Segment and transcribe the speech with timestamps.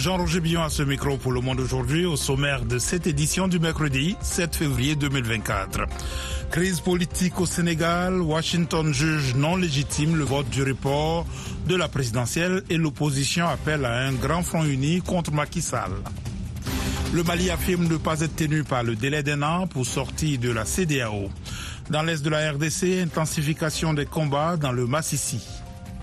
[0.00, 3.58] Jean-Roger Billon à ce micro pour le monde aujourd'hui au sommaire de cette édition du
[3.58, 5.82] mercredi 7 février 2024.
[6.50, 11.26] Crise politique au Sénégal, Washington juge non légitime le vote du report
[11.68, 15.92] de la présidentielle et l'opposition appelle à un grand front uni contre Macky Sall.
[17.12, 20.48] Le Mali affirme ne pas être tenu par le délai d'un an pour sortir de
[20.50, 21.28] la CDAO.
[21.90, 25.59] Dans l'est de la RDC, intensification des combats dans le Massissi.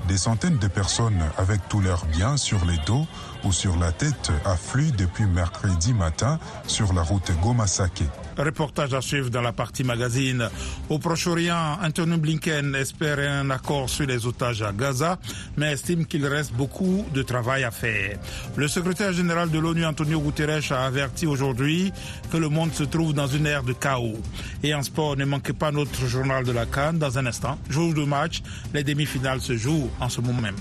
[0.08, 3.06] Des centaines de personnes avec tous leurs biens sur les dos
[3.44, 8.04] ou sur la tête affluent depuis mercredi matin sur la route Goma-Sake.
[8.38, 10.50] Reportage à suivre dans la partie magazine.
[10.90, 15.18] Au Proche-Orient, Anthony Blinken espère un accord sur les otages à Gaza,
[15.58, 18.20] mais estime qu'il reste beaucoup de travail à faire.
[18.56, 21.92] Le secrétaire général de l'ONU, Antonio Guterres, a averti aujourd'hui
[22.32, 24.22] que le monde se trouve dans une ère de chaos.
[24.64, 27.58] Et en sport, ne manquez pas notre journal de la Cannes dans un instant.
[27.70, 28.42] Jour de match,
[28.74, 30.56] les demi-finales se jouent en ce moment même.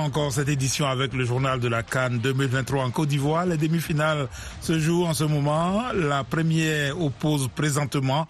[0.00, 3.46] Encore cette édition avec le journal de la Cannes 2023 en Côte d'Ivoire.
[3.46, 4.28] Les demi-finales
[4.60, 5.82] se jouent en ce moment.
[5.92, 8.26] La première oppose présentement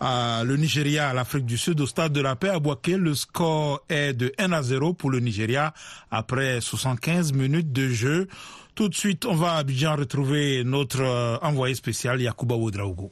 [0.00, 2.96] le Nigeria à l'Afrique du Sud au stade de la paix à Boaké.
[2.96, 5.72] Le score est de 1 à 0 pour le Nigeria
[6.10, 8.28] après 75 minutes de jeu.
[8.74, 13.10] Tout de suite, on va à Abidjan retrouver notre envoyé spécial Yakuba Oudraogo.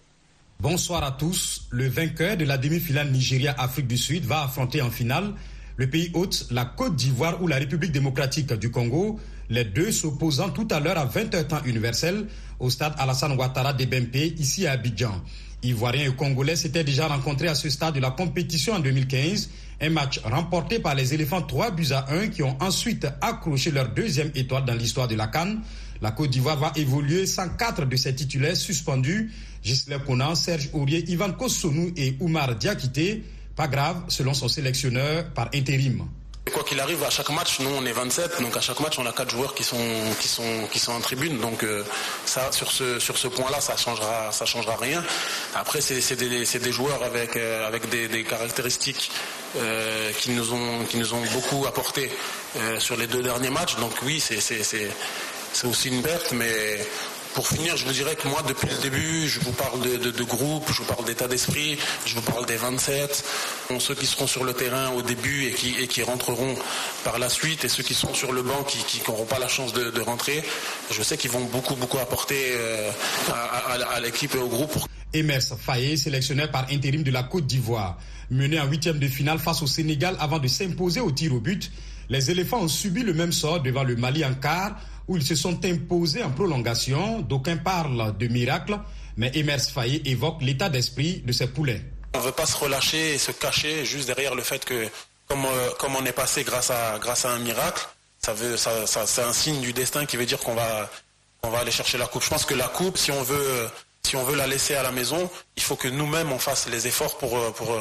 [0.61, 1.67] Bonsoir à tous.
[1.71, 5.35] Le vainqueur de la demi-finale Nigeria-Afrique du Sud va affronter en finale
[5.77, 9.19] le pays hôte, la Côte d'Ivoire ou la République démocratique du Congo,
[9.51, 12.27] les deux s'opposant tout à l'heure à 20h temps universel
[12.61, 15.23] au stade Alassane Ouattara de Bempé, ici à Abidjan.
[15.63, 19.51] Ivoiriens et Congolais s'étaient déjà rencontrés à ce stade de la compétition en 2015,
[19.81, 23.89] un match remporté par les éléphants 3 buts à 1 qui ont ensuite accroché leur
[23.89, 25.61] deuxième étoile dans l'histoire de la Cannes.
[26.03, 29.33] La Côte d'Ivoire va évoluer sans quatre de ses titulaires suspendus,
[29.63, 33.25] Gisler Conan, Serge Aurier, Ivan Kosonou et Oumar Diakité.
[33.57, 36.09] Pas grave, selon son sélectionneur, par intérim.
[36.53, 39.07] Quoi qu'il arrive, à chaque match, nous on est 27, donc à chaque match on
[39.07, 39.79] a quatre joueurs qui sont
[40.89, 41.83] en tribune, donc euh,
[42.27, 45.03] ça sur ce sur ce point-là ça changera ça changera rien.
[45.55, 49.11] Après c'est des joueurs avec euh, des, caractéristiques
[49.57, 52.11] euh, qui nous ont beaucoup apporté
[52.79, 56.85] sur les deux derniers matchs, donc oui c'est c'est aussi une perte, mais
[57.35, 60.25] pour finir, je vous dirais que moi, depuis le début, je vous parle de, de,
[60.25, 63.25] groupe, je vous parle d'état d'esprit, je vous parle des 27,
[63.81, 66.55] ceux qui seront sur le terrain au début et qui, rentreront
[67.03, 69.73] par la suite, et ceux qui seront sur le banc qui n'auront pas la chance
[69.73, 70.43] de, rentrer.
[70.91, 72.91] Je sais qu'ils vont beaucoup, beaucoup apporter euh,
[73.33, 74.73] à, l'équipe et au groupe.
[75.13, 77.99] Emers Faye, sélectionneur par intérim de la Côte d'Ivoire,
[78.31, 81.71] mené en huitième de finale face au Sénégal avant de s'imposer au tir au but.
[82.11, 84.77] Les éléphants ont subi le même sort devant le Mali en quart,
[85.09, 87.21] où ils se sont imposés en prolongation.
[87.21, 88.79] D'aucuns parlent de miracle,
[89.17, 91.83] mais Emers Faye évoque l'état d'esprit de ses poulets.
[92.15, 94.89] On ne veut pas se relâcher et se cacher juste derrière le fait que,
[95.29, 97.87] comme, euh, comme on est passé grâce à, grâce à un miracle,
[98.21, 100.91] ça ça, ça, c'est un signe du destin qui veut dire qu'on va,
[101.43, 102.23] qu'on va aller chercher la coupe.
[102.23, 103.69] Je pense que la coupe, si on veut,
[104.03, 106.87] si on veut la laisser à la maison, il faut que nous-mêmes on fasse les
[106.87, 107.77] efforts pour, pour,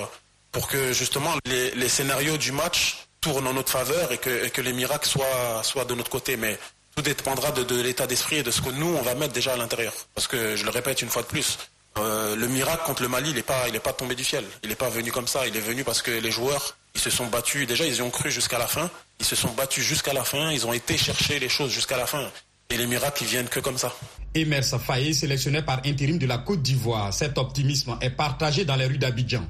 [0.51, 4.49] pour que justement les, les scénarios du match tournent en notre faveur et que, et
[4.49, 6.35] que les miracles soient, soient de notre côté.
[6.35, 6.57] Mais
[6.95, 9.53] tout dépendra de, de l'état d'esprit et de ce que nous, on va mettre déjà
[9.53, 9.93] à l'intérieur.
[10.13, 11.57] Parce que, je le répète une fois de plus,
[11.97, 14.43] euh, le miracle contre le Mali, il n'est pas, il est pas tombé du ciel.
[14.63, 15.47] Il n'est pas venu comme ça.
[15.47, 17.67] Il est venu parce que les joueurs, ils se sont battus.
[17.67, 18.89] Déjà, ils y ont cru jusqu'à la fin.
[19.19, 20.51] Ils se sont battus jusqu'à la fin.
[20.51, 22.29] Ils ont été chercher les choses jusqu'à la fin.
[22.69, 23.93] Et les miracles, ils viennent que comme ça.
[24.33, 27.13] Emers Faye, sélectionné par intérim de la Côte d'Ivoire.
[27.13, 29.45] Cet optimisme est partagé dans les rues d'Abidjan.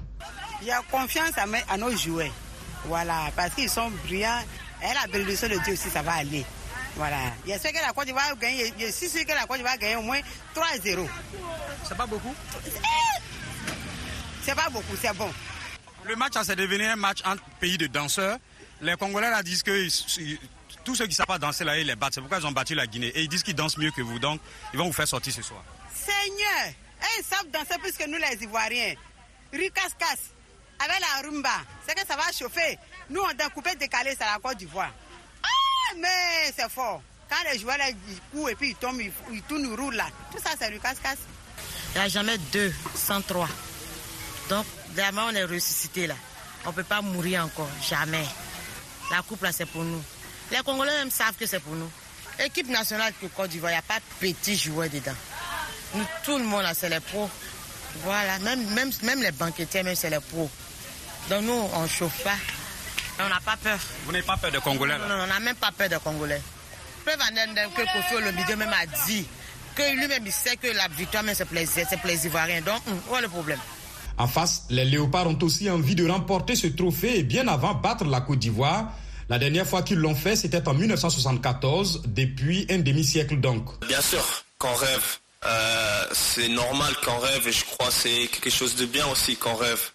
[0.62, 2.32] Il y a confiance à nos joueurs.
[2.86, 4.44] Voilà, parce qu'ils sont brillants.
[4.82, 6.44] Et la bénédiction de Dieu aussi, ça va aller.
[6.96, 7.18] Voilà.
[7.46, 8.74] J'espère que la Côte d'Ivoire va gagner.
[8.80, 10.20] Je suis sûr que la Côte d'Ivoire va gagner au moins
[10.56, 11.08] 3-0.
[11.88, 12.36] C'est pas beaucoup
[14.44, 15.32] C'est pas beaucoup, c'est bon.
[16.06, 18.38] Le match, c'est devenu un match entre pays de danseurs.
[18.82, 19.88] Les Congolais là, disent que
[20.84, 22.16] tous ceux qui ne savent pas danser là, ils les battent.
[22.16, 23.08] C'est pourquoi ils ont battu la Guinée.
[23.16, 24.20] Et ils disent qu'ils dansent mieux que vous.
[24.20, 24.42] Donc,
[24.74, 25.64] ils vont vous faire sortir ce soir.
[25.94, 26.74] Seigneur,
[27.18, 28.96] ils savent danser plus que nous les Ivoiriens.
[29.54, 30.20] Ricascas,
[30.80, 32.78] avec la rumba, c'est que ça va chauffer.
[33.10, 34.92] Nous, on a coupé décalé, c'est la Côte d'Ivoire.
[35.44, 35.48] Ah,
[36.00, 37.02] mais c'est fort.
[37.30, 40.08] Quand les joueurs ils courent et puis ils tombent, ils, tournent, ils roulent là.
[40.32, 41.18] Tout ça, c'est du casse-casse.
[41.96, 43.50] Il n'y a jamais deux sans trois.
[44.50, 46.16] Donc, vraiment, on est ressuscité là.
[46.66, 48.26] On ne peut pas mourir encore, jamais.
[49.12, 50.02] La coupe là, c'est pour nous.
[50.52, 51.90] Les Congolais même savent que c'est pour nous.
[52.40, 55.16] Équipe nationale de Côte d'Ivoire, il n'y a pas de petits joueurs dedans.
[55.96, 57.30] Nous, tout le monde là, c'est les pros.
[58.04, 60.50] Voilà, même, même, même les banquetiers, même c'est les pros.
[61.30, 62.36] Donc nous, on ne chauffe pas.
[63.20, 63.78] On n'a pas peur.
[64.06, 66.42] Vous n'avez pas peur de Congolais Non, non, on n'a même pas peur de Congolais.
[67.06, 69.26] Preuve en est que Kofi Olomide même a dit
[69.76, 72.62] que lui-même il sait que la victoire, c'est plaisir, c'est plaisir rien.
[72.62, 73.60] Donc, hum, où est le problème?
[74.18, 78.06] En face, les Léopards ont aussi envie de remporter ce trophée et bien avant battre
[78.06, 78.92] la Côte d'Ivoire.
[79.30, 83.86] La dernière fois qu'ils l'ont fait, c'était en 1974, depuis un demi-siècle donc.
[83.88, 84.24] Bien sûr
[84.60, 85.18] qu'on rêve.
[85.46, 89.36] Euh, c'est normal qu'on rêve et je crois que c'est quelque chose de bien aussi
[89.36, 89.92] qu'on rêve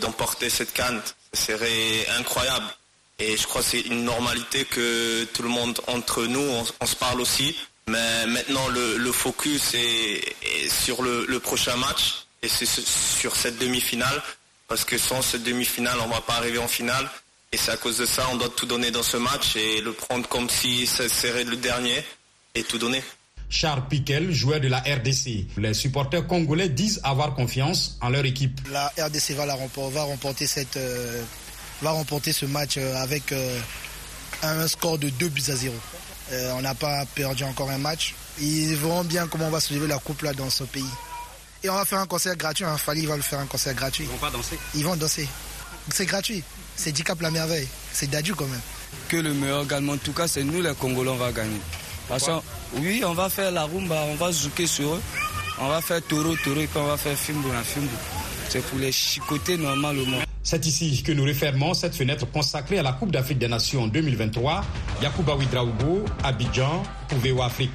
[0.00, 1.00] d'emporter cette canne.
[1.34, 2.66] Serait incroyable.
[3.18, 6.40] Et je crois que c'est une normalité que tout le monde entre nous,
[6.80, 7.56] on, se parle aussi.
[7.88, 14.22] Mais maintenant, le, focus est, sur le, prochain match et c'est sur cette demi-finale.
[14.68, 17.08] Parce que sans cette demi-finale, on ne va pas arriver en finale.
[17.52, 19.92] Et c'est à cause de ça, on doit tout donner dans ce match et le
[19.92, 22.02] prendre comme si ce serait le dernier
[22.54, 23.02] et tout donner.
[23.52, 25.46] Charles Piquel, joueur de la RDC.
[25.58, 28.60] Les supporters congolais disent avoir confiance en leur équipe.
[28.70, 31.22] La RDC va, la remporter, va remporter, cette, euh,
[31.82, 33.60] va remporter ce match euh, avec euh,
[34.42, 35.74] un score de 2 buts à 0.
[36.56, 38.14] on n'a pas perdu encore un match.
[38.40, 40.82] Ils verront bien comment on va soulever la coupe là dans ce pays.
[41.62, 42.64] Et on va faire un concert gratuit.
[42.64, 42.78] Hein.
[42.78, 44.04] Fali va le faire un concert gratuit.
[44.04, 45.28] Ils vont pas danser Ils vont danser.
[45.90, 46.42] C'est gratuit.
[46.74, 47.68] C'est Dicap la merveille.
[47.92, 48.60] C'est Dadju quand même.
[49.08, 49.90] Que le meilleur gagne.
[49.90, 51.60] En tout cas, c'est nous les Congolais, on va gagner.
[52.08, 52.30] Parce
[52.76, 55.02] oui, on va faire la rumba, on va zouker sur eux.
[55.60, 57.88] On va faire toro, toro, et puis on va faire fimbo, la fimbo.
[58.48, 60.18] C'est pour les chicoter normalement.
[60.42, 64.64] C'est ici que nous refermons cette fenêtre consacrée à la Coupe d'Afrique des Nations 2023.
[65.02, 67.70] Yacouba Ouidraogo, Abidjan, pour Afrique.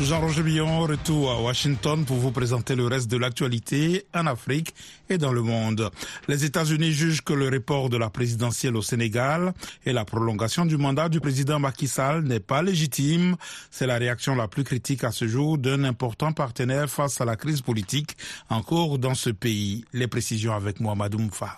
[0.00, 4.74] Jean-Roger Billon, retour à Washington pour vous présenter le reste de l'actualité en Afrique
[5.08, 5.88] et dans le monde.
[6.26, 9.54] Les États-Unis jugent que le report de la présidentielle au Sénégal
[9.86, 13.36] et la prolongation du mandat du président Macky Sall n'est pas légitime.
[13.70, 17.36] C'est la réaction la plus critique à ce jour d'un important partenaire face à la
[17.36, 18.16] crise politique
[18.50, 19.84] en cours dans ce pays.
[19.92, 21.56] Les précisions avec Mohamed Mfa.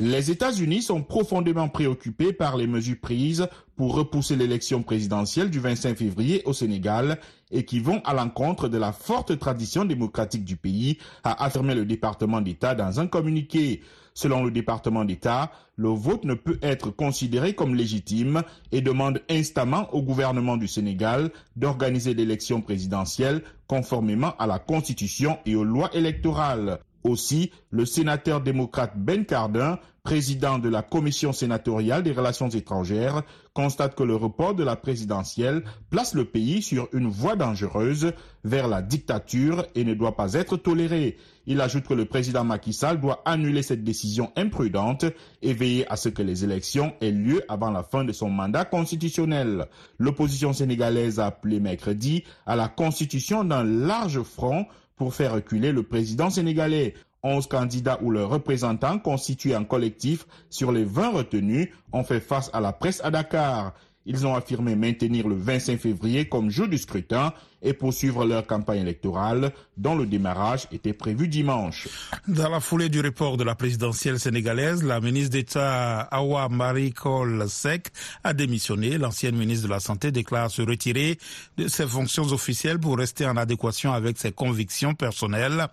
[0.00, 3.46] Les États-Unis sont profondément préoccupés par les mesures prises
[3.78, 7.20] pour repousser l'élection présidentielle du 25 février au Sénégal
[7.52, 11.84] et qui vont à l'encontre de la forte tradition démocratique du pays, a affirmé le
[11.86, 13.80] département d'État dans un communiqué.
[14.14, 18.42] Selon le département d'État, le vote ne peut être considéré comme légitime
[18.72, 25.54] et demande instamment au gouvernement du Sénégal d'organiser l'élection présidentielle conformément à la Constitution et
[25.54, 26.80] aux lois électorales.
[27.08, 33.22] Aussi, le sénateur démocrate Ben Cardin, président de la Commission sénatoriale des relations étrangères,
[33.54, 38.12] constate que le report de la présidentielle place le pays sur une voie dangereuse
[38.44, 41.16] vers la dictature et ne doit pas être toléré.
[41.46, 45.06] Il ajoute que le président Macky Sall doit annuler cette décision imprudente
[45.40, 48.66] et veiller à ce que les élections aient lieu avant la fin de son mandat
[48.66, 49.66] constitutionnel.
[49.98, 54.66] L'opposition sénégalaise a appelé mercredi à la constitution d'un large front
[54.98, 56.94] pour faire reculer le président sénégalais.
[57.22, 62.50] 11 candidats ou leurs représentants constitués en collectif sur les 20 retenus ont fait face
[62.52, 63.74] à la presse à Dakar.
[64.06, 68.80] Ils ont affirmé maintenir le 25 février comme jour du scrutin et poursuivre leur campagne
[68.80, 71.88] électorale dont le démarrage était prévu dimanche.
[72.26, 77.48] Dans la foulée du report de la présidentielle sénégalaise, la ministre d'État Awa Marie Cole
[77.48, 77.88] Sek
[78.24, 78.98] a démissionné.
[78.98, 81.18] L'ancienne ministre de la Santé déclare se retirer
[81.56, 85.66] de ses fonctions officielles pour rester en adéquation avec ses convictions personnelles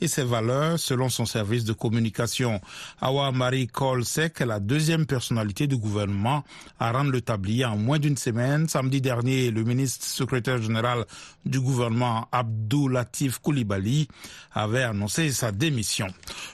[0.00, 2.60] et ses valeurs selon son service de communication.
[3.00, 6.44] Awa Marie Cole Sek est la deuxième personnalité du gouvernement
[6.78, 8.68] à rendre le tablier en moins d'une semaine.
[8.68, 11.04] Samedi dernier, le ministre secrétaire général
[11.44, 14.08] du gouvernement Abdoulatif Koulibaly
[14.52, 16.06] avait annoncé sa démission.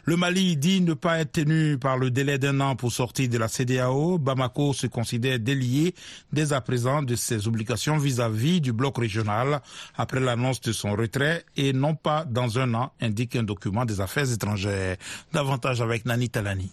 [0.04, 3.38] Le Mali dit ne pas être tenu par le délai d'un an pour sortir de
[3.38, 4.18] la CDAO.
[4.18, 5.94] Bamako se considère délié
[6.32, 9.60] dès à présent de ses obligations vis-à-vis du bloc régional
[9.96, 14.00] après l'annonce de son retrait et non pas dans un an, indique un document des
[14.00, 14.96] affaires étrangères.
[15.32, 16.70] Davantage avec Nani Talani.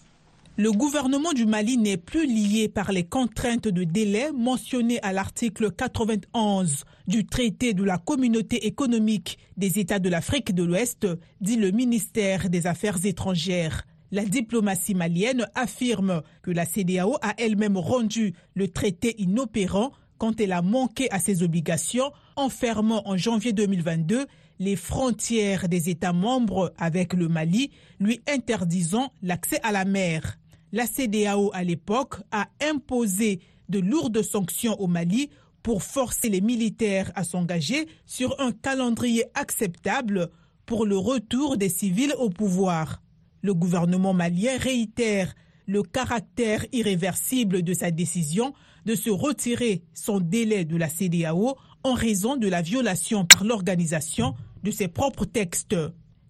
[0.57, 5.69] Le gouvernement du Mali n'est plus lié par les contraintes de délai mentionnées à l'article
[5.69, 11.07] 91 du traité de la communauté économique des États de l'Afrique de l'Ouest,
[11.41, 13.85] dit le ministère des Affaires étrangères.
[14.13, 20.53] La diplomatie malienne affirme que la CDAO a elle-même rendu le traité inopérant quand elle
[20.53, 24.25] a manqué à ses obligations en fermant en janvier 2022
[24.59, 30.37] les frontières des États membres avec le Mali, lui interdisant l'accès à la mer
[30.75, 33.39] la CDAO à l'époque a imposé
[33.69, 35.29] de lourdes sanctions au Mali
[35.63, 40.29] pour forcer les militaires à s'engager sur un calendrier acceptable
[40.65, 43.01] pour le retour des civils au pouvoir.
[43.41, 45.33] Le gouvernement malien réitère
[45.65, 48.53] le caractère irréversible de sa décision
[48.85, 54.35] de se retirer son délai de la CDAO en raison de la violation par l'organisation
[54.61, 55.77] de ses propres textes.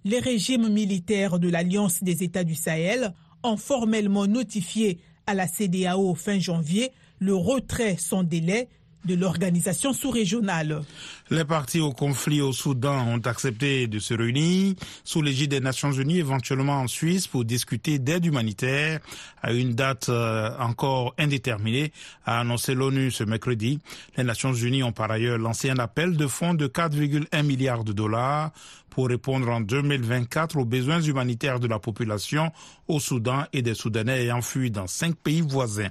[0.03, 3.11] Les régimes militaires de l'Alliance des États du Sahel
[3.45, 8.67] ont formellement notifié à la CDAO fin janvier le retrait sans délai
[9.05, 10.81] de l'organisation sous-régionale.
[11.29, 15.91] Les partis au conflit au Soudan ont accepté de se réunir sous l'égide des Nations
[15.91, 18.99] Unies, éventuellement en Suisse, pour discuter d'aide humanitaire
[19.41, 21.91] à une date euh, encore indéterminée,
[22.25, 23.79] a annoncé l'ONU ce mercredi.
[24.17, 27.93] Les Nations Unies ont par ailleurs lancé un appel de fonds de 4,1 milliards de
[27.93, 28.51] dollars
[28.95, 32.53] pour répondre en 2024 aux besoins humanitaires de la population
[32.87, 35.89] au Soudan et des Soudanais ayant fui dans cinq pays voisins.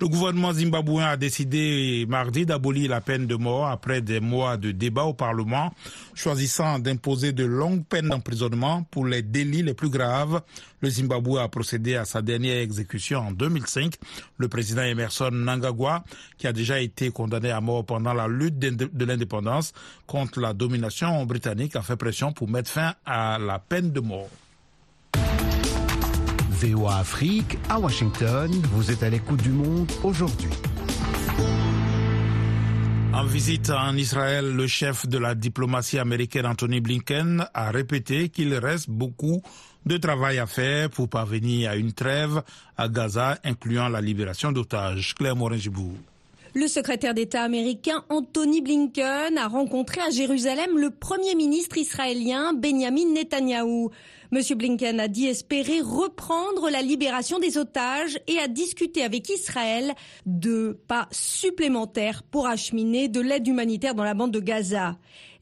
[0.00, 4.70] Le gouvernement zimbabwéen a décidé mardi d'abolir la peine de mort après des mois de
[4.70, 5.72] débats au Parlement,
[6.14, 10.40] choisissant d'imposer de longues peines d'emprisonnement pour les délits les plus graves.
[10.84, 13.94] Le Zimbabwe a procédé à sa dernière exécution en 2005.
[14.36, 16.04] Le président Emerson Nangagwa,
[16.36, 19.72] qui a déjà été condamné à mort pendant la lutte de l'indépendance
[20.06, 24.28] contre la domination britannique, a fait pression pour mettre fin à la peine de mort.
[26.50, 30.50] VOA Afrique, à Washington, vous êtes à l'écoute du monde aujourd'hui.
[33.14, 38.52] En visite en Israël, le chef de la diplomatie américaine Anthony Blinken a répété qu'il
[38.54, 39.40] reste beaucoup
[39.86, 42.42] de travail à faire pour parvenir à une trêve
[42.76, 45.14] à Gaza, incluant la libération d'otages.
[45.14, 45.58] Claire morin
[46.56, 53.12] le secrétaire d'État américain Anthony Blinken a rencontré à Jérusalem le premier ministre israélien Benjamin
[53.12, 53.90] Netanyahou.
[54.30, 59.92] Monsieur Blinken a dit espérer reprendre la libération des otages et a discuté avec Israël
[60.26, 64.96] de pas supplémentaires pour acheminer de l'aide humanitaire dans la bande de Gaza.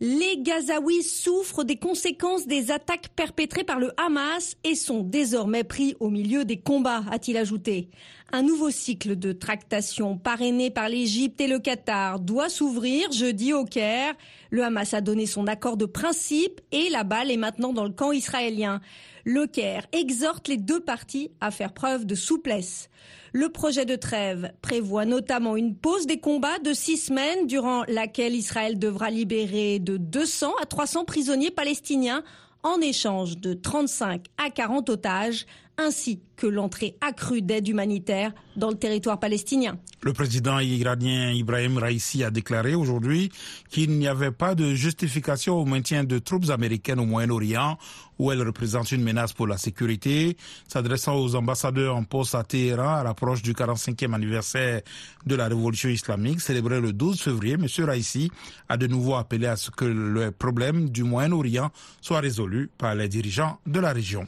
[0.05, 5.95] Les Gazaouis souffrent des conséquences des attaques perpétrées par le Hamas et sont désormais pris
[6.01, 7.89] au milieu des combats, a-t-il ajouté.
[8.33, 13.65] Un nouveau cycle de tractation parrainé par l'Égypte et le Qatar doit s'ouvrir jeudi au
[13.65, 14.15] Caire.
[14.51, 17.91] Le Hamas a donné son accord de principe et la balle est maintenant dans le
[17.91, 18.81] camp israélien.
[19.25, 22.89] Le Caire exhorte les deux parties à faire preuve de souplesse.
[23.33, 28.35] Le projet de trêve prévoit notamment une pause des combats de six semaines durant laquelle
[28.35, 32.23] Israël devra libérer de 200 à 300 prisonniers palestiniens
[32.63, 35.47] en échange de 35 à 40 otages
[35.79, 39.79] ainsi que l'entrée accrue d'aide humanitaire dans le territoire palestinien.
[40.03, 43.31] Le président iranien Ibrahim Raisi a déclaré aujourd'hui
[43.71, 47.79] qu'il n'y avait pas de justification au maintien de troupes américaines au Moyen-Orient
[48.19, 50.37] où elles représentent une menace pour la sécurité.
[50.69, 54.83] S'adressant aux ambassadeurs en poste à Téhéran à l'approche du 45e anniversaire
[55.27, 57.67] de la révolution islamique célébré le 12 février, M.
[57.85, 58.31] Raisi
[58.69, 63.09] a de nouveau appelé à ce que le problème du Moyen-Orient soit résolu par les
[63.09, 64.27] dirigeants de la région.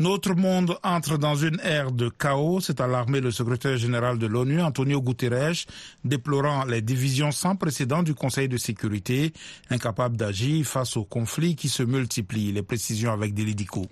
[0.00, 4.62] Notre monde entre dans une ère de chaos, s'est alarmé le secrétaire général de l'ONU,
[4.62, 5.66] Antonio Guterres,
[6.06, 9.34] déplorant les divisions sans précédent du Conseil de sécurité,
[9.68, 12.50] incapable d'agir face aux conflits qui se multiplient.
[12.50, 13.84] Les précisions avec Delidico.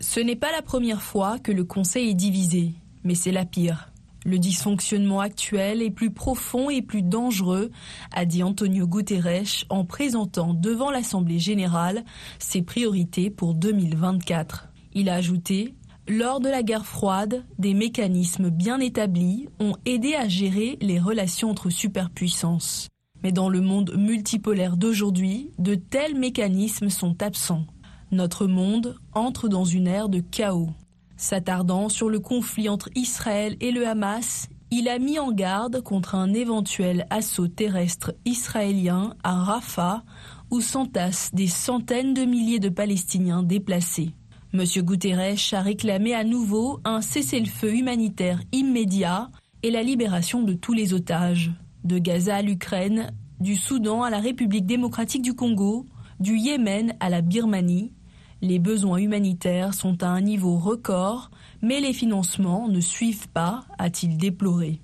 [0.00, 2.72] Ce n'est pas la première fois que le Conseil est divisé,
[3.04, 3.90] mais c'est la pire.
[4.24, 7.70] Le dysfonctionnement actuel est plus profond et plus dangereux,
[8.12, 12.02] a dit Antonio Guterres en présentant devant l'Assemblée générale
[12.38, 14.68] ses priorités pour 2024.
[14.92, 15.74] Il a ajouté
[16.10, 21.50] lors de la guerre froide, des mécanismes bien établis ont aidé à gérer les relations
[21.50, 22.88] entre superpuissances.
[23.22, 27.66] Mais dans le monde multipolaire d'aujourd'hui, de tels mécanismes sont absents.
[28.10, 30.70] Notre monde entre dans une ère de chaos.
[31.18, 36.14] S'attardant sur le conflit entre Israël et le Hamas, il a mis en garde contre
[36.14, 40.04] un éventuel assaut terrestre israélien à Rafah,
[40.50, 44.14] où s'entassent des centaines de milliers de Palestiniens déplacés.
[44.54, 44.64] M.
[44.78, 49.30] Guterres a réclamé à nouveau un cessez-le-feu humanitaire immédiat
[49.62, 51.50] et la libération de tous les otages,
[51.84, 55.84] de Gaza à l'Ukraine, du Soudan à la République démocratique du Congo,
[56.18, 57.92] du Yémen à la Birmanie.
[58.40, 64.16] Les besoins humanitaires sont à un niveau record, mais les financements ne suivent pas, a-t-il
[64.16, 64.80] déploré.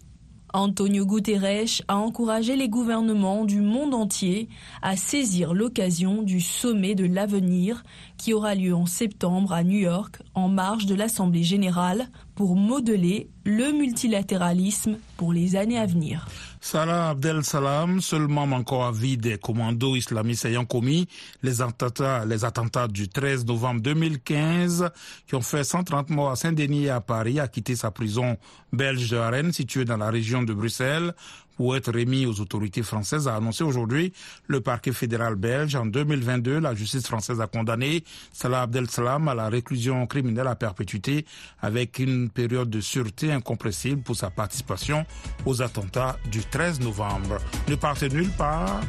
[0.57, 4.49] Antonio Guterres a encouragé les gouvernements du monde entier
[4.83, 7.83] à saisir l'occasion du sommet de l'avenir
[8.19, 13.29] qui aura lieu en septembre à New York en marge de l'Assemblée générale pour modeler
[13.45, 16.27] le multilatéralisme pour les années à venir.
[16.61, 21.07] Salah Abdel Salam, seul membre encore à vie des commandos islamistes ayant commis
[21.43, 24.91] les attentats, les attentats du 13 novembre 2015
[25.27, 28.39] qui ont fait 130 morts à Saint-Denis et à Paris, a quitté sa prison
[28.73, 31.15] belge de Rennes située dans la région de Bruxelles
[31.57, 34.13] pour être remis aux autorités françaises, a annoncé aujourd'hui
[34.47, 35.75] le parquet fédéral belge.
[35.75, 40.55] En 2022, la justice française a condamné Salah Abdel Salam à la réclusion criminelle à
[40.55, 41.25] perpétuité
[41.61, 45.05] avec une période de sûreté incompressible pour sa participation
[45.47, 47.39] aux attentats du 13 novembre.
[47.69, 48.81] Ne partez nulle part.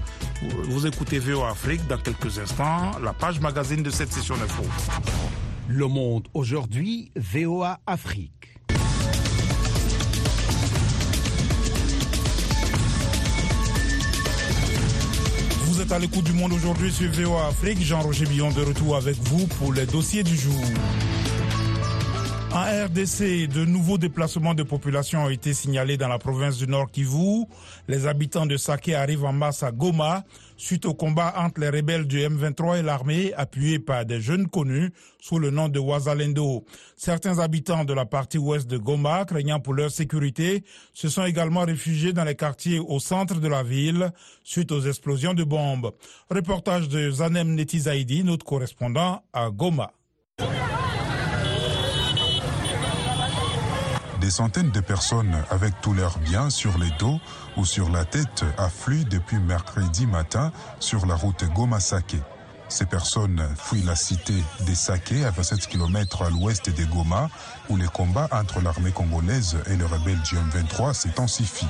[0.64, 4.64] Vous écoutez VO Afrique dans quelques instants, la page magazine de cette session d'info.
[5.68, 8.55] Le monde aujourd'hui, VOA Afrique.
[15.92, 17.82] À l'écoute du monde aujourd'hui sur VOA Afrique.
[17.82, 20.64] Jean-Roger Billon de retour avec vous pour les dossiers du jour.
[22.56, 26.90] En RDC, de nouveaux déplacements de population ont été signalés dans la province du Nord
[26.90, 27.44] Kivu.
[27.90, 30.24] Les habitants de Saké arrivent en masse à Goma
[30.56, 34.94] suite au combat entre les rebelles du M23 et l'armée appuyés par des jeunes connus
[35.20, 36.64] sous le nom de Wazalendo.
[36.96, 41.66] Certains habitants de la partie ouest de Goma, craignant pour leur sécurité, se sont également
[41.66, 44.14] réfugiés dans les quartiers au centre de la ville
[44.46, 45.92] suite aux explosions de bombes.
[46.32, 49.92] Reportage de Zanem Netizaidi, notre correspondant à Goma.
[54.26, 57.20] Des centaines de personnes avec tous leurs biens sur les dos
[57.58, 62.18] ou sur la tête affluent depuis mercredi matin sur la route Goma-Saké.
[62.68, 67.30] Ces personnes fuient la cité des Saké à 27 km à l'ouest des Goma
[67.70, 71.70] où les combats entre l'armée congolaise et le rebelle du M23 s'intensifient.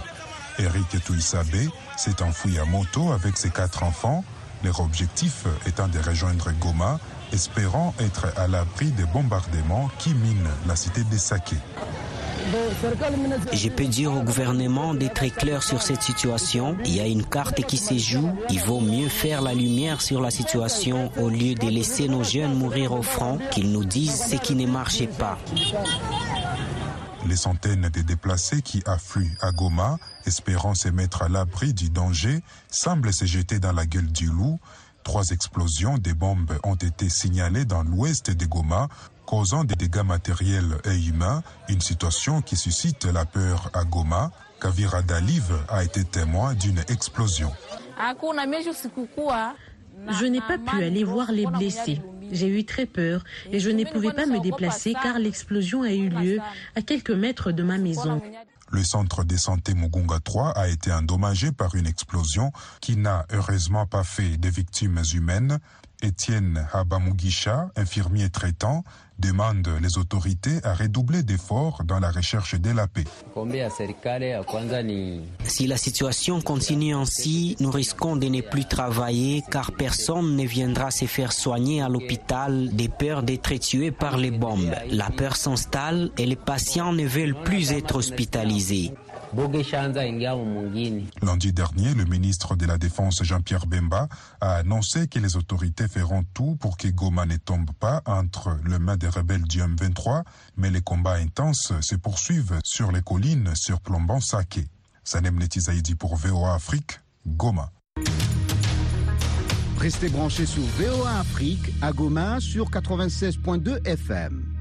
[0.57, 4.24] Eric Touissabé s'est enfoui à moto avec ses quatre enfants,
[4.63, 7.01] leur objectif étant de rejoindre Goma,
[7.33, 11.57] espérant être à l'abri des bombardements qui minent la cité des Saké.
[13.53, 16.77] Je peux dire au gouvernement d'être clair sur cette situation.
[16.85, 18.29] Il y a une carte qui se joue.
[18.49, 22.53] Il vaut mieux faire la lumière sur la situation au lieu de laisser nos jeunes
[22.53, 25.37] mourir au front, qu'ils nous disent ce qui ne marche pas.
[27.27, 29.97] Les centaines de déplacés qui affluent à Goma,
[30.27, 34.59] espérant se mettre à l'abri du danger, semblent se jeter dans la gueule du loup.
[35.03, 38.89] Trois explosions des bombes ont été signalées dans l'ouest de Goma,
[39.25, 44.32] causant des dégâts matériels et humains, une situation qui suscite la peur à Goma.
[44.62, 47.51] Kavira Daliv a été témoin d'une explosion.
[50.10, 52.01] Je n'ai pas pu aller voir les blessés.
[52.32, 56.10] J'ai eu très peur et je ne pouvais pas me déplacer car l'explosion a eu
[56.10, 56.39] lieu
[56.75, 58.22] à quelques mètres de ma maison.
[58.72, 63.85] Le centre de santé Mugunga 3 a été endommagé par une explosion qui n'a heureusement
[63.85, 65.59] pas fait de victimes humaines.
[66.01, 68.83] Étienne Habamugisha, infirmier traitant,
[69.19, 73.03] demande les autorités à redoubler d'efforts dans la recherche de la paix.
[75.45, 80.91] Si la situation continue ainsi, nous risquons de ne plus travailler car personne ne viendra
[80.91, 84.75] se faire soigner à l'hôpital des peurs d'être tué par les bombes.
[84.89, 88.93] La peur s'installe et les patients ne veulent plus être hospitalisés.
[91.21, 94.07] Lundi dernier, le ministre de la Défense Jean-Pierre Bemba
[94.39, 98.79] a annoncé que les autorités feront tout pour que Goma ne tombe pas entre les
[98.79, 100.24] mains des rebelles du M23,
[100.55, 104.67] mais les combats intenses se poursuivent sur les collines surplombant Saké.
[105.03, 107.71] Sanem Netizaïdi pour VOA Afrique, Goma.
[109.77, 114.54] Restez branchés sur VOA Afrique à Goma sur 96.2 FM.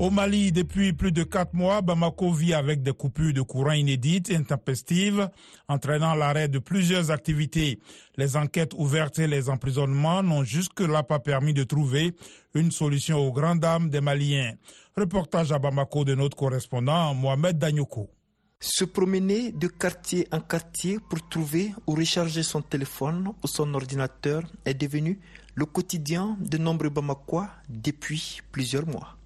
[0.00, 4.28] Au Mali, depuis plus de quatre mois, Bamako vit avec des coupures de courant inédites
[4.28, 5.30] et intempestives,
[5.68, 7.78] entraînant l'arrêt de plusieurs activités.
[8.16, 12.12] Les enquêtes ouvertes et les emprisonnements n'ont jusque-là pas permis de trouver
[12.54, 14.54] une solution aux grandes dames des Maliens.
[14.96, 18.10] Reportage à Bamako de notre correspondant Mohamed Danyoko.
[18.58, 24.42] Se promener de quartier en quartier pour trouver ou recharger son téléphone ou son ordinateur
[24.64, 25.20] est devenu
[25.54, 29.16] le quotidien de nombreux Bamakois depuis plusieurs mois.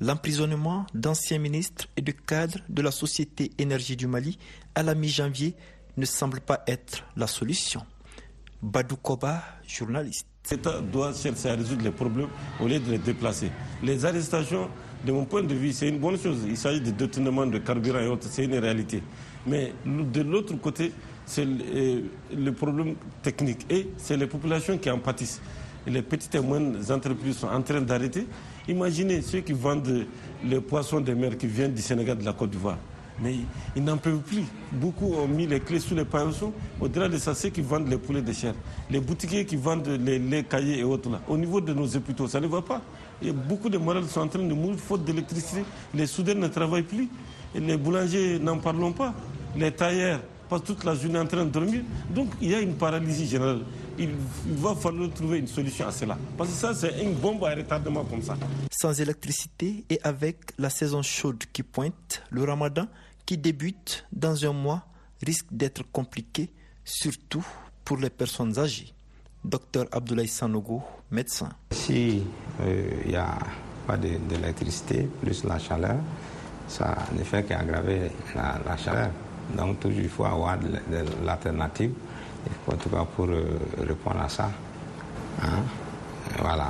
[0.00, 4.38] L'emprisonnement d'anciens ministres et de cadres de la Société Énergie du Mali
[4.76, 5.54] à la mi-janvier
[5.96, 7.82] ne semble pas être la solution.
[8.62, 10.26] Badou Koba, journaliste.
[10.50, 12.28] L'État doit chercher à résoudre les problèmes
[12.60, 13.50] au lieu de les déplacer.
[13.82, 14.68] Les arrestations,
[15.04, 16.38] de mon point de vue, c'est une bonne chose.
[16.46, 19.02] Il s'agit de détournement de carburant et autres, c'est une réalité.
[19.46, 20.92] Mais de l'autre côté,
[21.26, 25.40] c'est le problème technique et c'est les populations qui en pâtissent.
[25.86, 28.26] Les petites et moyennes entreprises sont en train d'arrêter.
[28.68, 30.06] Imaginez ceux qui vendent
[30.44, 32.76] les poissons de mer qui viennent du Sénégal, de la Côte d'Ivoire.
[33.20, 33.34] Mais
[33.74, 34.44] ils n'en peuvent plus.
[34.70, 36.52] Beaucoup ont mis les clés sous les paillotsons.
[36.80, 38.54] Au-delà de ça, ceux qui vendent les poulets de chair,
[38.90, 41.20] les boutiquiers qui vendent les, cahiers et autres là.
[41.28, 42.80] Au niveau de nos hôpitaux, ça ne va pas.
[43.48, 45.64] Beaucoup de malades sont en train de mourir faute d'électricité.
[45.94, 47.08] Les soudeurs ne travaillent plus.
[47.54, 49.12] Les boulangers, n'en parlons pas.
[49.56, 51.82] Les tailleurs passent toute la journée en train de dormir.
[52.10, 53.60] Donc il y a une paralysie générale.
[53.98, 54.10] Il
[54.56, 56.16] va falloir trouver une solution à cela.
[56.36, 58.36] Parce que ça, c'est une bombe à retardement comme ça.
[58.70, 62.86] Sans électricité et avec la saison chaude qui pointe, le ramadan
[63.26, 64.84] qui débute dans un mois
[65.22, 66.50] risque d'être compliqué,
[66.84, 67.44] surtout
[67.84, 68.92] pour les personnes âgées.
[69.44, 71.48] Docteur Abdoulaye Sanogo, médecin.
[71.70, 72.22] Si
[72.64, 73.38] il n'y a
[73.86, 75.96] pas d'électricité, plus la chaleur,
[76.68, 79.10] ça ne fait qu'aggraver la, la, chaleur.
[79.56, 80.66] Donc toujours il faut avoir de,
[81.24, 81.92] l'alternative,
[82.66, 84.50] en tout cas pour euh, répondre à ça.
[85.42, 85.62] Hein?
[86.40, 86.68] Voilà,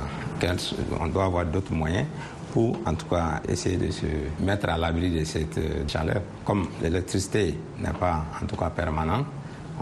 [0.99, 2.05] on doit avoir d'autres moyens
[2.53, 4.05] pour en tout cas essayer de se
[4.39, 6.21] mettre à l'abri de cette chaleur.
[6.45, 9.25] Comme l'électricité n'est pas en tout cas permanente,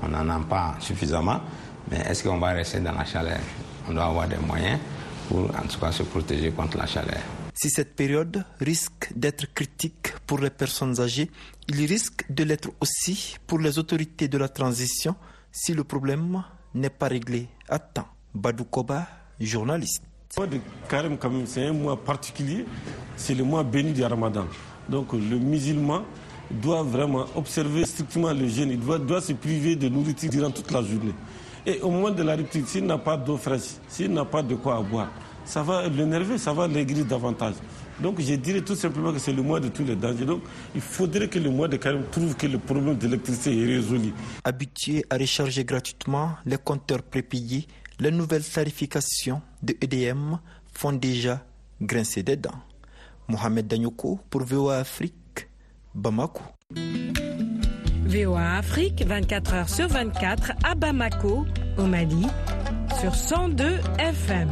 [0.01, 1.39] on n'en a pas suffisamment,
[1.89, 3.39] Mais est-ce qu'on va rester dans la chaleur?
[3.89, 4.79] On doit avoir des moyens
[5.29, 7.21] pour en tout cas se protéger contre la chaleur.
[7.59, 11.31] Si cette période risque d'être critique pour les personnes âgées,
[11.67, 15.15] il risque de l'être aussi pour les autorités de la transition
[15.51, 16.43] si le problème
[16.75, 18.05] n'est pas réglé à temps.
[18.35, 19.07] Badou Koba,
[19.39, 20.03] journaliste.
[20.35, 21.17] Le mois de Carême,
[21.47, 22.63] c'est un mois particulier,
[23.15, 24.45] c'est le mois béni du Ramadan.
[24.87, 26.03] Donc le musulman
[26.51, 30.69] doit vraiment observer strictement le jeûne, il doit, doit se priver de nourriture durant toute
[30.69, 31.15] la journée.
[31.65, 34.53] Et au moment de la rupture, s'il n'a pas d'eau fraîche, s'il n'a pas de
[34.53, 35.09] quoi boire,
[35.47, 37.55] ça va l'énerver, ça va l'aigrir davantage.
[37.99, 40.25] Donc je dirais tout simplement que c'est le mois de tous les dangers.
[40.25, 40.41] Donc
[40.75, 44.13] il faudrait que le mois de Carême trouve que le problème d'électricité est résolu.
[44.43, 47.65] Habitués à recharger gratuitement les compteurs prépayés,
[47.99, 50.35] les nouvelles tarifications de EDM
[50.73, 51.43] font déjà
[51.81, 52.59] grincer des dents.
[53.27, 55.47] Mohamed Danyoko pour VOA Afrique,
[55.95, 56.43] Bamako.
[58.05, 61.45] VOA Afrique, 24 heures sur 24 à Bamako,
[61.77, 62.27] au Mali,
[63.01, 64.49] sur 102 FM.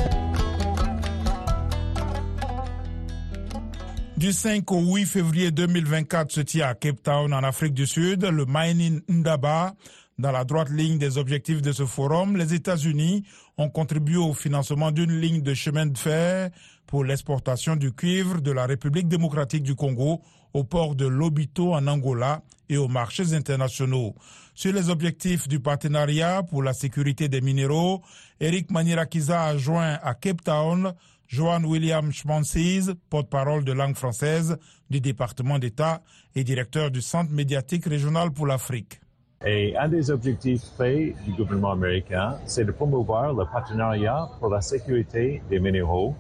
[4.18, 8.24] Du 5 au 8 février 2024 se tient à Cape Town, en Afrique du Sud,
[8.24, 9.74] le Mining Ndaba.
[10.18, 13.26] Dans la droite ligne des objectifs de ce forum, les États-Unis
[13.58, 16.50] ont contribué au financement d'une ligne de chemin de fer
[16.88, 20.22] pour l'exportation du cuivre de la République démocratique du Congo
[20.54, 24.16] au port de Lobito en Angola et aux marchés internationaux.
[24.54, 28.02] Sur les objectifs du partenariat pour la sécurité des minéraux,
[28.40, 30.94] Eric Manirakiza a joint à Cape Town
[31.28, 34.58] Joan William Schmansis, porte-parole de langue française
[34.90, 36.02] du département d'État
[36.36, 39.02] et directeur du Centre médiatique régional pour l'Afrique.
[39.46, 44.62] Et un des objectifs faits du gouvernement américain, c'est de promouvoir le partenariat pour la
[44.62, 46.16] sécurité des minéraux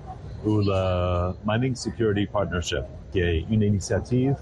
[0.45, 4.35] ou le Mining Security Partnership, qui est une initiative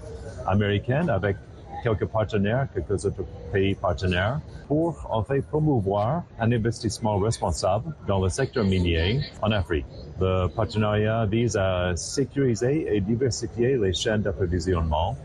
[0.46, 1.36] américaine avec
[1.82, 8.28] quelques partenaires, quelques autres pays partenaires, pour en fait promouvoir un investissement responsable dans le
[8.28, 9.86] secteur minier en Afrique.
[10.20, 15.16] Le partenariat vise à sécuriser et diversifier les chaînes d'approvisionnement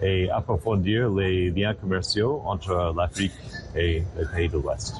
[0.00, 3.32] et approfondir les liens commerciaux entre l'Afrique
[3.74, 4.94] et les pays de l'Ouest.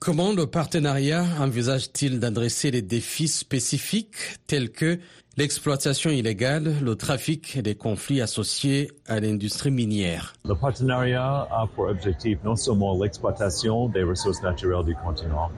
[0.00, 4.98] Comment le partenariat envisage-t-il d'adresser les défis spécifiques tels que
[5.38, 10.34] l'exploitation illégale, le trafic et les conflits associés à l'industrie minière?
[10.44, 15.50] Le partenariat a pour objectif non seulement l'exploitation des ressources naturelles du continent,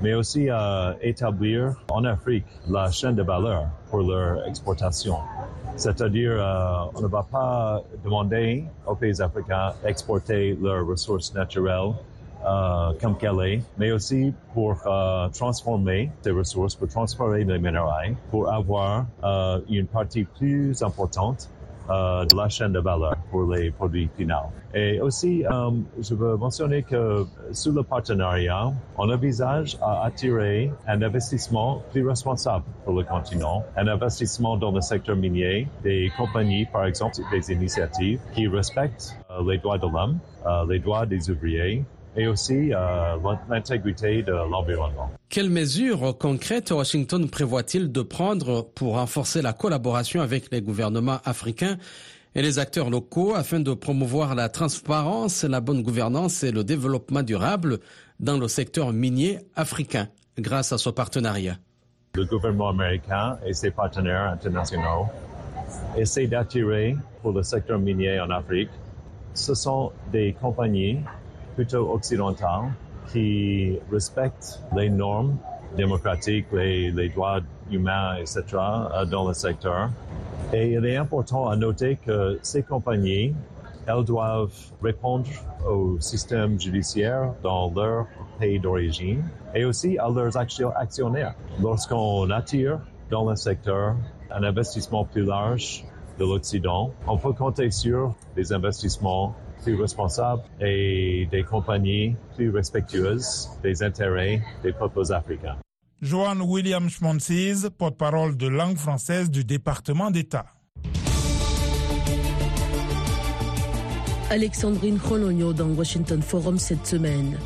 [0.00, 5.16] mais aussi à établir en Afrique la chaîne de valeur pour leur exportation.
[5.76, 11.94] C'est-à-dire, euh, on ne va pas demander aux pays africains d'exporter leurs ressources naturelles
[12.46, 18.14] euh, comme qu'elle est, mais aussi pour euh, transformer ces ressources, pour transformer les minéraux,
[18.30, 21.48] pour avoir euh, une partie plus importante
[21.90, 24.50] euh, de la chaîne de valeur pour les produits finaux.
[24.74, 25.70] Et aussi, euh,
[26.00, 32.64] je veux mentionner que sous le partenariat, on envisage à attirer un investissement plus responsable
[32.84, 38.20] pour le continent, un investissement dans le secteur minier, des compagnies, par exemple, des initiatives
[38.34, 41.84] qui respectent euh, les droits de l'homme, euh, les droits des ouvriers,
[42.16, 43.16] et aussi euh,
[43.48, 45.10] l'intégrité de l'environnement.
[45.28, 51.76] Quelles mesures concrètes Washington prévoit-il de prendre pour renforcer la collaboration avec les gouvernements africains
[52.34, 57.22] et les acteurs locaux afin de promouvoir la transparence, la bonne gouvernance et le développement
[57.22, 57.78] durable
[58.20, 61.56] dans le secteur minier africain grâce à ce partenariat?
[62.14, 65.06] Le gouvernement américain et ses partenaires internationaux
[65.96, 68.70] essaient d'attirer pour le secteur minier en Afrique.
[69.34, 70.98] Ce sont des compagnies
[71.54, 72.72] plutôt occidentales
[73.12, 75.36] qui respectent les normes
[75.76, 77.40] démocratiques, les, les droits
[77.70, 78.42] humains, etc.
[79.10, 79.90] dans le secteur.
[80.52, 83.34] Et il est important à noter que ces compagnies,
[83.86, 85.28] elles doivent répondre
[85.68, 88.06] au système judiciaire dans leur
[88.38, 91.34] pays d'origine et aussi à leurs actionnaires.
[91.60, 93.96] Lorsqu'on attire dans le secteur
[94.30, 95.84] un investissement plus large
[96.18, 99.34] de l'Occident, on peut compter sur des investissements
[99.64, 105.56] plus responsables et des compagnies plus respectueuses des intérêts des peuples africains.
[106.02, 110.44] Joan William Schmonsiz, porte-parole de langue française du département d'État.
[114.30, 117.38] Alexandrine Khologno dans Washington Forum cette semaine.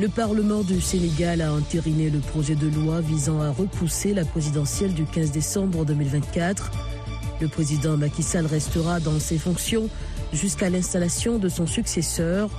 [0.00, 4.94] Le Parlement du Sénégal a entériné le projet de loi visant à repousser la présidentielle
[4.94, 6.70] du 15 décembre 2024.
[7.40, 9.88] Le président Macky Sall restera dans ses fonctions
[10.32, 12.50] jusqu'à l'installation de son successeur,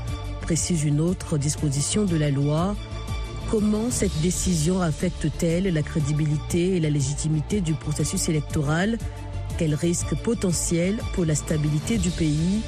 [0.41, 2.75] précise une autre disposition de la loi.
[3.49, 8.97] Comment cette décision affecte-t-elle la crédibilité et la légitimité du processus électoral?
[9.57, 12.61] Quels risques potentiels pour la stabilité du pays?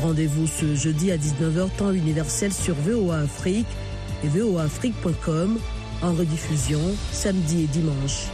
[0.00, 3.66] Rendez-vous ce jeudi à 19h temps universel sur VOA Afrique.
[4.24, 5.58] et voaafrique.com
[6.02, 6.80] en rediffusion
[7.12, 8.28] samedi et dimanche.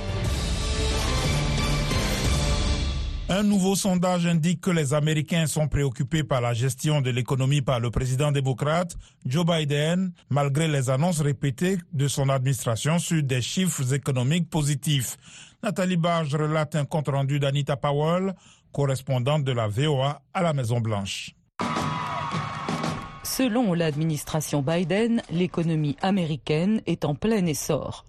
[3.30, 7.78] Un nouveau sondage indique que les Américains sont préoccupés par la gestion de l'économie par
[7.78, 13.92] le président démocrate Joe Biden, malgré les annonces répétées de son administration sur des chiffres
[13.92, 15.18] économiques positifs.
[15.62, 18.32] Nathalie Barge relate un compte-rendu d'Anita Powell,
[18.72, 21.34] correspondante de la VOA à la Maison-Blanche.
[23.24, 28.06] Selon l'administration Biden, l'économie américaine est en plein essor.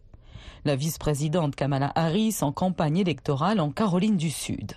[0.64, 4.76] La vice-présidente Kamala Harris en campagne électorale en Caroline du Sud.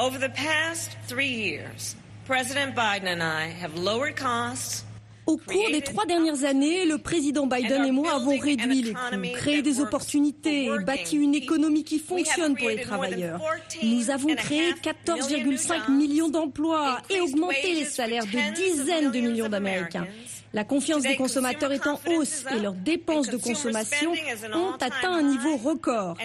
[0.00, 4.86] Over the past three years, President Biden and I have lowered costs,
[5.26, 9.32] au cours des trois dernières années, le président Biden et moi avons réduit les coûts,
[9.34, 13.40] créé des opportunités et bâti une économie qui fonctionne pour les travailleurs.
[13.82, 20.06] Nous avons créé 14,5 millions d'emplois et augmenté les salaires de dizaines de millions d'Américains.
[20.52, 24.12] La confiance des consommateurs est en hausse et leurs dépenses de consommation
[24.52, 26.16] ont atteint un niveau record.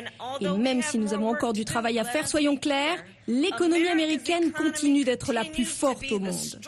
[0.41, 5.03] Et même si nous avons encore du travail à faire, soyons clairs, l'économie américaine continue
[5.03, 6.59] d'être la plus forte au monde.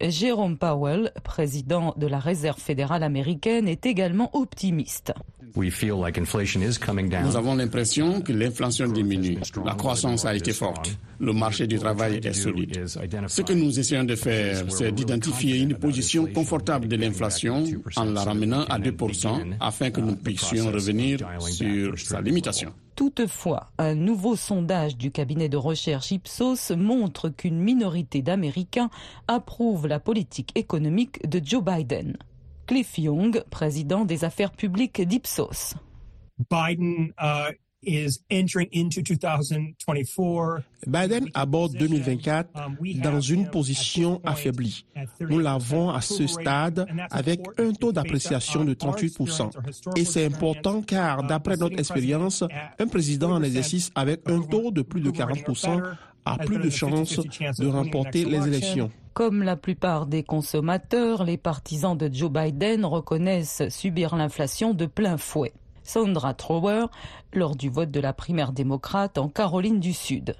[0.00, 5.12] Jérôme Powell, président de la Réserve fédérale américaine, est également optimiste.
[5.56, 9.38] Nous avons l'impression que l'inflation diminue.
[9.64, 10.96] La croissance a été forte.
[11.18, 12.86] Le marché du travail est solide.
[13.26, 17.64] Ce que nous essayons de faire, c'est d'identifier une position confortable de l'inflation
[17.96, 22.72] en la ramenant à 2% afin que nous puissions revenir sur sa limitation.
[22.98, 28.90] Toutefois, un nouveau sondage du cabinet de recherche Ipsos montre qu'une minorité d'Américains
[29.28, 32.16] approuvent la politique économique de Joe Biden.
[32.66, 35.76] Cliff Young, président des affaires publiques d'Ipsos.
[36.50, 37.54] Biden, uh,
[40.86, 42.50] Biden aborde 2024
[43.02, 44.84] dans une position affaiblie.
[45.20, 49.50] Nous l'avons à ce stade avec un taux d'appréciation de 38%.
[49.96, 52.42] Et c'est important car, d'après notre expérience,
[52.78, 55.80] un président en exercice avec un taux de plus de 40%
[56.24, 57.20] a plus de chances
[57.58, 58.90] de remporter les élections.
[59.14, 65.16] Comme la plupart des consommateurs, les partisans de Joe Biden reconnaissent subir l'inflation de plein
[65.16, 65.52] fouet.
[65.88, 66.86] Sandra Trower,
[67.32, 70.36] lors du vote de la primaire démocrate en Caroline du Sud.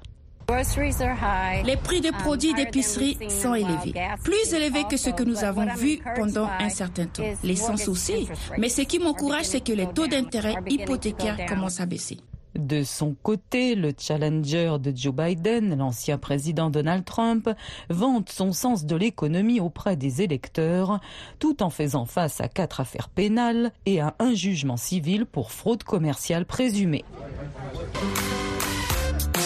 [1.64, 6.00] Les prix des produits d'épicerie sont élevés, plus élevés que ce que nous avons vu
[6.16, 7.22] pendant un certain temps.
[7.42, 12.18] L'essence aussi, mais ce qui m'encourage, c'est que les taux d'intérêt hypothécaires commencent à baisser.
[12.58, 17.48] De son côté, le challenger de Joe Biden, l'ancien président Donald Trump,
[17.88, 20.98] vante son sens de l'économie auprès des électeurs,
[21.38, 25.84] tout en faisant face à quatre affaires pénales et à un jugement civil pour fraude
[25.84, 27.04] commerciale présumée.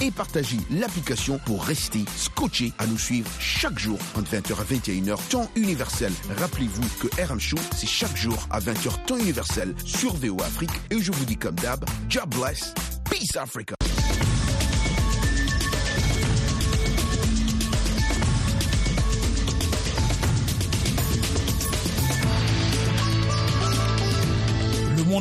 [0.00, 5.28] et partagez l'application pour rester scotché à nous suivre chaque jour entre 20h à 21h
[5.28, 6.12] temps universel.
[6.38, 11.00] Rappelez-vous que RM Show, c'est chaque jour à 20h temps universel sur VO Afrique et
[11.00, 12.74] je vous dis comme d'hab, job bless,
[13.10, 13.74] peace Africa.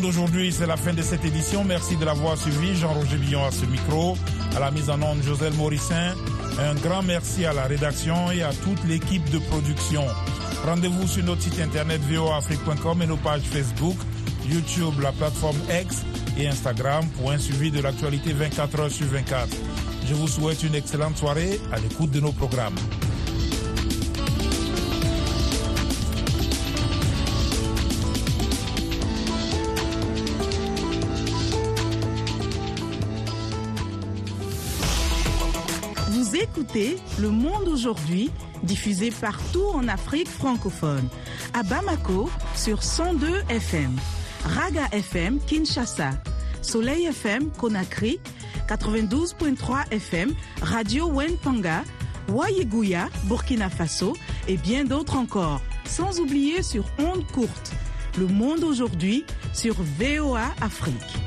[0.03, 1.63] Aujourd'hui, c'est la fin de cette édition.
[1.63, 2.75] Merci de l'avoir suivi.
[2.75, 4.17] Jean-Roger Billon à ce micro,
[4.55, 6.13] à la mise en onde Joselle Morissin.
[6.59, 10.03] Un grand merci à la rédaction et à toute l'équipe de production.
[10.65, 13.95] Rendez-vous sur notre site internet voafrique.com et nos pages Facebook,
[14.49, 16.03] YouTube, la plateforme X
[16.37, 19.47] et Instagram pour un suivi de l'actualité 24 heures sur 24.
[20.07, 22.75] Je vous souhaite une excellente soirée à l'écoute de nos programmes.
[36.75, 38.29] Le Monde aujourd'hui,
[38.63, 41.07] diffusé partout en Afrique francophone.
[41.53, 43.95] À Bamako sur 102 FM,
[44.43, 46.11] Raga FM Kinshasa,
[46.61, 48.19] Soleil FM Conakry,
[48.67, 51.83] 92.3 FM, Radio Wenpanga,
[52.29, 54.13] Wayegouya, Burkina Faso
[54.47, 55.61] et bien d'autres encore.
[55.85, 57.71] Sans oublier sur Onde Courte.
[58.19, 61.26] Le Monde aujourd'hui sur VOA Afrique.